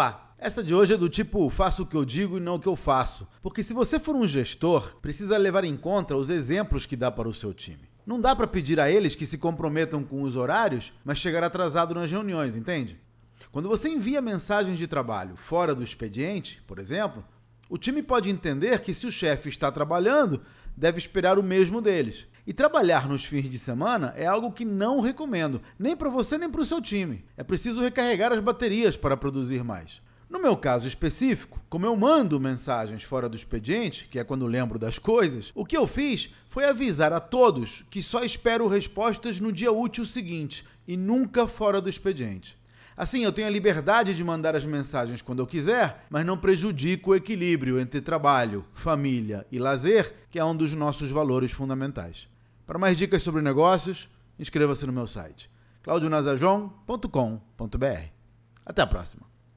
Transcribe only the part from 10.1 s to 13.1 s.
os horários, mas chegar atrasado nas reuniões, entende?